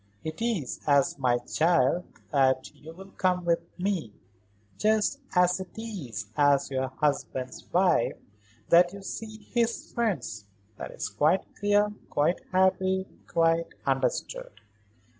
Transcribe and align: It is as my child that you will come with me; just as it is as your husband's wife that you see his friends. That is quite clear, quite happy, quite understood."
It 0.23 0.41
is 0.41 0.79
as 0.87 1.19
my 1.19 1.37
child 1.37 2.05
that 2.31 2.73
you 2.75 2.91
will 2.91 3.11
come 3.11 3.45
with 3.45 3.59
me; 3.77 4.11
just 4.79 5.19
as 5.35 5.59
it 5.59 5.77
is 5.79 6.25
as 6.35 6.71
your 6.71 6.87
husband's 6.87 7.71
wife 7.71 8.17
that 8.69 8.93
you 8.93 9.03
see 9.03 9.43
his 9.53 9.93
friends. 9.93 10.45
That 10.77 10.89
is 10.89 11.07
quite 11.07 11.43
clear, 11.55 11.91
quite 12.09 12.41
happy, 12.51 13.05
quite 13.27 13.67
understood." 13.85 14.61